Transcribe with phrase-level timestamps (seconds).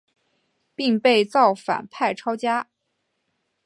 [0.73, 2.69] 并被造反派抄家。